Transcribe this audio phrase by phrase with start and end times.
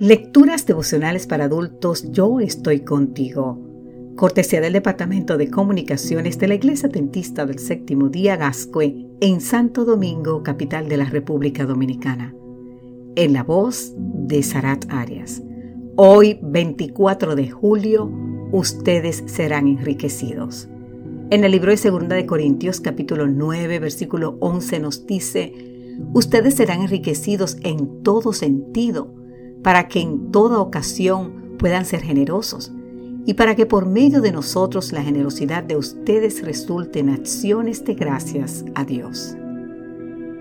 [0.00, 3.60] Lecturas devocionales para adultos Yo estoy contigo.
[4.16, 9.84] Cortesía del Departamento de Comunicaciones de la Iglesia Tentista del Séptimo Día Gascue en Santo
[9.84, 12.34] Domingo, capital de la República Dominicana.
[13.14, 15.44] En la voz de Sarat Arias.
[15.94, 18.10] Hoy, 24 de julio,
[18.50, 20.68] ustedes serán enriquecidos.
[21.30, 25.52] En el libro de 2 de Corintios capítulo 9 versículo 11 nos dice,
[26.14, 29.23] ustedes serán enriquecidos en todo sentido
[29.64, 32.70] para que en toda ocasión puedan ser generosos
[33.26, 37.94] y para que por medio de nosotros la generosidad de ustedes resulte en acciones de
[37.94, 39.34] gracias a Dios.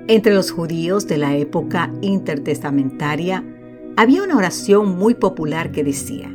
[0.08, 3.46] Entre los judíos de la época intertestamentaria
[3.96, 6.30] había una oración muy popular que decía,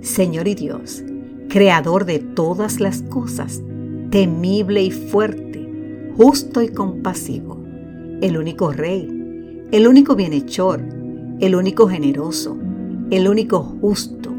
[0.00, 1.04] Señor y Dios,
[1.50, 3.60] Creador de todas las cosas,
[4.10, 5.68] temible y fuerte,
[6.16, 7.62] justo y compasivo,
[8.22, 9.06] el único Rey,
[9.70, 11.01] el único bienhechor,
[11.40, 12.56] el único generoso,
[13.10, 14.32] el único justo,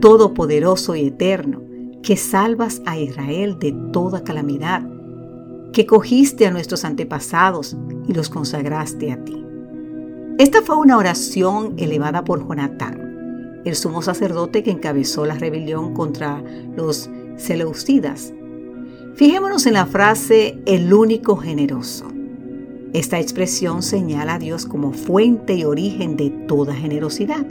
[0.00, 1.62] todopoderoso y eterno,
[2.02, 4.82] que salvas a Israel de toda calamidad,
[5.72, 9.44] que cogiste a nuestros antepasados y los consagraste a ti.
[10.38, 16.42] Esta fue una oración elevada por Jonatán, el sumo sacerdote que encabezó la rebelión contra
[16.76, 18.32] los Seleucidas.
[19.14, 22.06] Fijémonos en la frase el único generoso.
[22.92, 27.46] Esta expresión señala a Dios como fuente y origen de toda generosidad.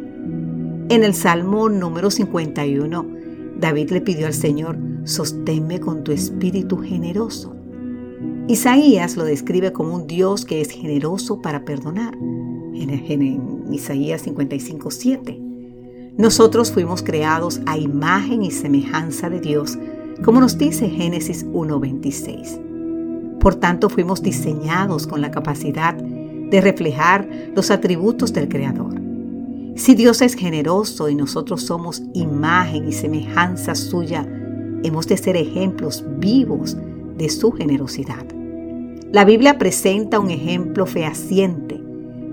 [0.89, 3.05] En el Salmo número 51,
[3.59, 7.55] David le pidió al Señor, sosténme con tu espíritu generoso.
[8.47, 12.15] Isaías lo describe como un Dios que es generoso para perdonar.
[12.15, 15.39] En, Isaías 55, 7.
[16.17, 19.77] Nosotros fuimos creados a imagen y semejanza de Dios,
[20.23, 22.64] como nos dice Génesis 1.26.
[23.45, 28.95] Por tanto, fuimos diseñados con la capacidad de reflejar los atributos del Creador.
[29.75, 34.27] Si Dios es generoso y nosotros somos imagen y semejanza suya,
[34.81, 36.75] hemos de ser ejemplos vivos
[37.19, 38.25] de su generosidad.
[39.11, 41.79] La Biblia presenta un ejemplo fehaciente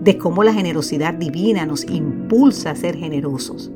[0.01, 3.71] de cómo la generosidad divina nos impulsa a ser generosos.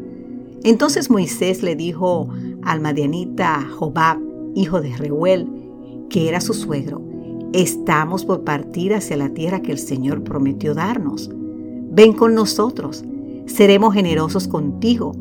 [0.65, 2.31] Entonces Moisés le dijo
[2.63, 4.21] al madianita Jobab,
[4.55, 5.47] hijo de Reuel,
[6.09, 7.03] que era su suegro,
[7.57, 11.31] Estamos por partir hacia la tierra que el Señor prometió darnos.
[11.91, 13.03] Ven con nosotros,
[13.47, 15.13] seremos generosos contigo.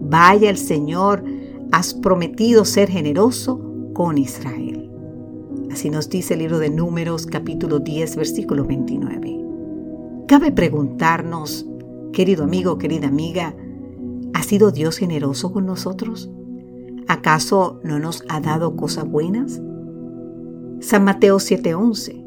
[0.00, 1.22] Vaya el Señor,
[1.70, 3.60] has prometido ser generoso
[3.92, 4.90] con Israel.
[5.70, 9.38] Así nos dice el libro de Números capítulo 10 versículo 29.
[10.28, 11.66] Cabe preguntarnos,
[12.14, 13.54] querido amigo, querida amiga,
[14.32, 16.30] ¿ha sido Dios generoso con nosotros?
[17.06, 19.60] ¿Acaso no nos ha dado cosas buenas?
[20.82, 22.24] San Mateo 7:11.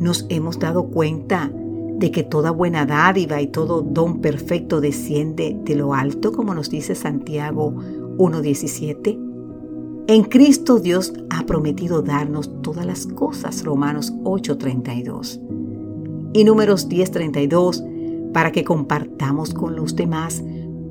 [0.00, 1.52] Nos hemos dado cuenta
[1.98, 6.68] de que toda buena dádiva y todo don perfecto desciende de lo alto, como nos
[6.68, 7.72] dice Santiago
[8.18, 9.16] 1:17.
[10.08, 15.40] En Cristo Dios ha prometido darnos todas las cosas, Romanos 8:32.
[16.32, 17.84] Y números 10:32,
[18.32, 20.42] para que compartamos con los demás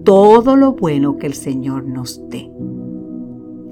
[0.05, 2.49] todo lo bueno que el Señor nos dé.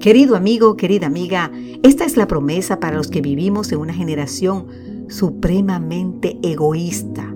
[0.04, 1.50] Querido amigo, querida amiga,
[1.82, 4.66] esta es la promesa para los que vivimos en una generación
[5.08, 7.34] supremamente egoísta.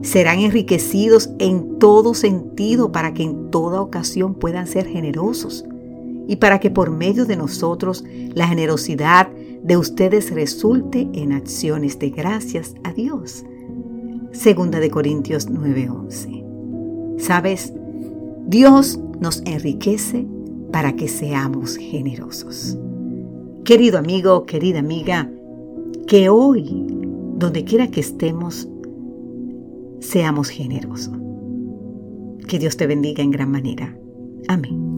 [0.00, 5.66] Serán enriquecidos en todo sentido para que en toda ocasión puedan ser generosos
[6.26, 8.02] y para que por medio de nosotros
[8.32, 9.28] la generosidad
[9.62, 13.44] de ustedes resulte en acciones de gracias a Dios.
[14.32, 17.18] Segunda de Corintios 9:11.
[17.18, 17.74] ¿Sabes?
[18.46, 20.26] Dios nos enriquece
[20.74, 22.76] para que seamos generosos.
[23.64, 25.30] Querido amigo, querida amiga,
[26.08, 26.84] que hoy,
[27.36, 28.68] donde quiera que estemos,
[30.00, 31.14] seamos generosos.
[32.48, 33.96] Que Dios te bendiga en gran manera.
[34.48, 34.93] Amén.